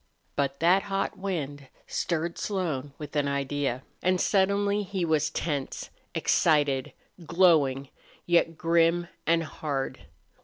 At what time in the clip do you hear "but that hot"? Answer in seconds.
0.35-1.15